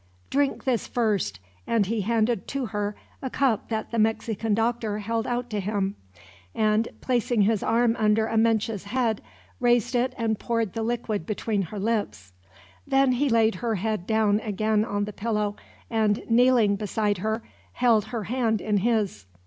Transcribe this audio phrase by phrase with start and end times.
[0.31, 5.27] "Drink this first," and he handed to her a cup that the Mexican doctor held
[5.27, 5.95] out to him;
[6.55, 9.21] and placing his arm under Amenche's head,
[9.59, 12.33] raised it and poured the liquid between her lips.
[12.87, 15.55] Then he laid her head down again on the pillow
[15.87, 17.43] and, kneeling beside her,
[17.73, 19.27] held her hand in his.